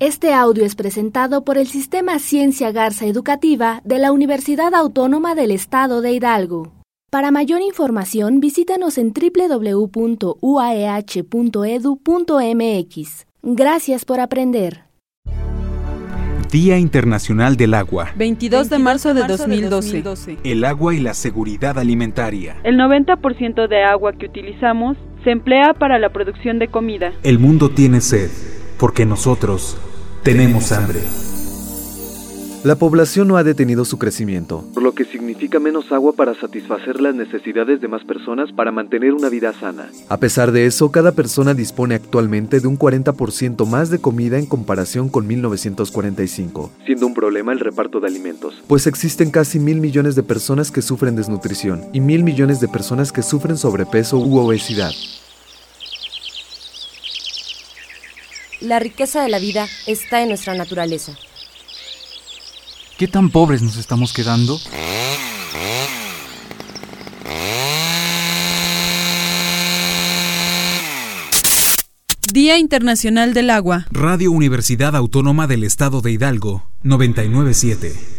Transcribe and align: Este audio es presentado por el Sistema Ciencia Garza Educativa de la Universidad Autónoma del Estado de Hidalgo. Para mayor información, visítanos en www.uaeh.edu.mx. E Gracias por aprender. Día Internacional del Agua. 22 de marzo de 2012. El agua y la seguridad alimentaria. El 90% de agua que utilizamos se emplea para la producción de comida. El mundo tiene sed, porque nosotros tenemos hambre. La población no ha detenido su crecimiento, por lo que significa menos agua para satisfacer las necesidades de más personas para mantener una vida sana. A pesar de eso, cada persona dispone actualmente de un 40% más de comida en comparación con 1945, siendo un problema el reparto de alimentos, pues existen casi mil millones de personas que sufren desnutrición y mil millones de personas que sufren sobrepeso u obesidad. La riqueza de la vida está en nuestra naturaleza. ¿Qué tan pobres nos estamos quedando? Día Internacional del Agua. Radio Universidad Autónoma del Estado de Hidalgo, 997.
Este 0.00 0.32
audio 0.32 0.64
es 0.64 0.76
presentado 0.76 1.42
por 1.42 1.58
el 1.58 1.66
Sistema 1.66 2.20
Ciencia 2.20 2.70
Garza 2.70 3.06
Educativa 3.06 3.80
de 3.84 3.98
la 3.98 4.12
Universidad 4.12 4.72
Autónoma 4.76 5.34
del 5.34 5.50
Estado 5.50 6.02
de 6.02 6.12
Hidalgo. 6.12 6.70
Para 7.10 7.32
mayor 7.32 7.62
información, 7.62 8.38
visítanos 8.38 8.96
en 8.96 9.12
www.uaeh.edu.mx. 9.12 10.36
E 12.48 13.24
Gracias 13.42 14.04
por 14.04 14.20
aprender. 14.20 14.82
Día 16.52 16.78
Internacional 16.78 17.56
del 17.56 17.74
Agua. 17.74 18.12
22 18.16 18.70
de 18.70 18.78
marzo 18.78 19.14
de 19.14 19.24
2012. 19.26 20.04
El 20.44 20.62
agua 20.64 20.94
y 20.94 21.00
la 21.00 21.14
seguridad 21.14 21.76
alimentaria. 21.76 22.54
El 22.62 22.76
90% 22.78 23.66
de 23.66 23.82
agua 23.82 24.12
que 24.12 24.26
utilizamos 24.26 24.96
se 25.24 25.32
emplea 25.32 25.74
para 25.74 25.98
la 25.98 26.10
producción 26.12 26.60
de 26.60 26.68
comida. 26.68 27.12
El 27.24 27.40
mundo 27.40 27.68
tiene 27.70 28.00
sed, 28.00 28.30
porque 28.78 29.04
nosotros 29.04 29.76
tenemos 30.28 30.72
hambre. 30.72 31.00
La 32.62 32.74
población 32.76 33.28
no 33.28 33.38
ha 33.38 33.44
detenido 33.44 33.86
su 33.86 33.96
crecimiento, 33.96 34.62
por 34.74 34.82
lo 34.82 34.94
que 34.94 35.06
significa 35.06 35.58
menos 35.58 35.90
agua 35.90 36.12
para 36.14 36.34
satisfacer 36.34 37.00
las 37.00 37.14
necesidades 37.14 37.80
de 37.80 37.88
más 37.88 38.04
personas 38.04 38.52
para 38.52 38.70
mantener 38.70 39.14
una 39.14 39.30
vida 39.30 39.54
sana. 39.58 39.88
A 40.10 40.18
pesar 40.18 40.52
de 40.52 40.66
eso, 40.66 40.90
cada 40.92 41.12
persona 41.12 41.54
dispone 41.54 41.94
actualmente 41.94 42.60
de 42.60 42.68
un 42.68 42.78
40% 42.78 43.64
más 43.66 43.88
de 43.88 44.00
comida 44.00 44.38
en 44.38 44.44
comparación 44.44 45.08
con 45.08 45.26
1945, 45.26 46.72
siendo 46.84 47.06
un 47.06 47.14
problema 47.14 47.50
el 47.54 47.60
reparto 47.60 47.98
de 47.98 48.08
alimentos, 48.08 48.62
pues 48.66 48.86
existen 48.86 49.30
casi 49.30 49.58
mil 49.58 49.80
millones 49.80 50.14
de 50.14 50.24
personas 50.24 50.70
que 50.70 50.82
sufren 50.82 51.16
desnutrición 51.16 51.84
y 51.94 52.00
mil 52.00 52.22
millones 52.22 52.60
de 52.60 52.68
personas 52.68 53.12
que 53.12 53.22
sufren 53.22 53.56
sobrepeso 53.56 54.18
u 54.18 54.36
obesidad. 54.36 54.92
La 58.60 58.80
riqueza 58.80 59.22
de 59.22 59.28
la 59.28 59.38
vida 59.38 59.68
está 59.86 60.20
en 60.20 60.28
nuestra 60.30 60.54
naturaleza. 60.54 61.12
¿Qué 62.98 63.06
tan 63.06 63.30
pobres 63.30 63.62
nos 63.62 63.76
estamos 63.76 64.12
quedando? 64.12 64.58
Día 72.32 72.58
Internacional 72.58 73.32
del 73.32 73.50
Agua. 73.50 73.86
Radio 73.90 74.32
Universidad 74.32 74.96
Autónoma 74.96 75.46
del 75.46 75.62
Estado 75.62 76.00
de 76.00 76.10
Hidalgo, 76.10 76.64
997. 76.82 78.17